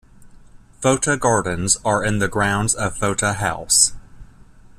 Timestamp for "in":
2.03-2.17